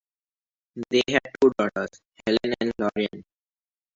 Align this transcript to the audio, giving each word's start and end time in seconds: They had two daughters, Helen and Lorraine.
They 0.89 1.03
had 1.09 1.21
two 1.39 1.51
daughters, 1.59 1.89
Helen 2.25 2.55
and 2.59 2.71
Lorraine. 2.79 3.23